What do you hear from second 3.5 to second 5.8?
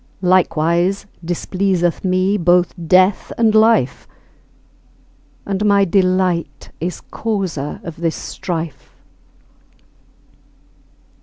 life, And